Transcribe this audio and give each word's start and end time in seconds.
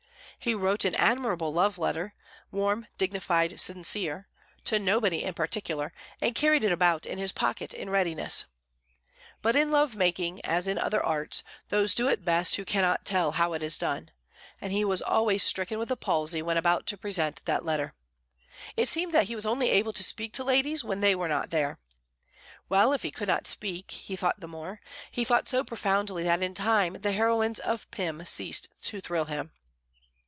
He 0.43 0.55
wrote 0.55 0.85
an 0.85 0.95
admirable 0.95 1.53
love 1.53 1.77
letter 1.77 2.15
warm, 2.51 2.87
dignified, 2.97 3.59
sincere 3.59 4.27
to 4.65 4.79
nobody 4.79 5.21
in 5.23 5.35
particular, 5.35 5.93
and 6.19 6.33
carried 6.33 6.63
it 6.63 6.71
about 6.71 7.05
in 7.05 7.19
his 7.19 7.31
pocket 7.31 7.75
in 7.75 7.91
readiness. 7.91 8.47
But 9.43 9.55
in 9.55 9.69
love 9.69 9.95
making, 9.95 10.43
as 10.43 10.67
in 10.67 10.77
the 10.77 10.83
other 10.83 11.05
arts, 11.05 11.43
those 11.69 11.93
do 11.93 12.07
it 12.07 12.25
best 12.25 12.55
who 12.55 12.65
cannot 12.65 13.05
tell 13.05 13.33
how 13.33 13.53
it 13.53 13.61
is 13.61 13.77
done; 13.77 14.09
and 14.59 14.73
he 14.73 14.83
was 14.83 14.99
always 15.03 15.43
stricken 15.43 15.77
with 15.77 15.91
a 15.91 15.95
palsy 15.95 16.41
when 16.41 16.57
about 16.57 16.87
to 16.87 16.97
present 16.97 17.45
that 17.45 17.63
letter. 17.63 17.93
It 18.75 18.87
seemed 18.89 19.13
that 19.13 19.27
he 19.27 19.35
was 19.35 19.45
only 19.45 19.69
able 19.69 19.93
to 19.93 20.03
speak 20.03 20.33
to 20.33 20.43
ladies 20.43 20.83
when 20.83 21.01
they 21.01 21.13
were 21.13 21.27
not 21.27 21.51
there. 21.51 21.77
Well, 22.67 22.93
if 22.93 23.03
he 23.03 23.11
could 23.11 23.27
not 23.27 23.45
speak, 23.45 23.91
he 23.91 24.15
thought 24.15 24.39
the 24.39 24.47
more; 24.47 24.81
he 25.11 25.23
thought 25.23 25.47
so 25.47 25.63
profoundly 25.63 26.23
that 26.23 26.41
in 26.41 26.55
time 26.55 26.93
the 26.93 27.11
heroines 27.11 27.59
of 27.59 27.87
Pym 27.91 28.25
ceased 28.25 28.69
to 28.85 29.01
thrill 29.01 29.25
him. 29.25 29.51